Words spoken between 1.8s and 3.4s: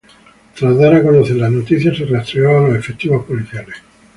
se rastreó a los efectivos